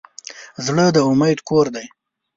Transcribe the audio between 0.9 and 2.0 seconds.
د امید کور دی.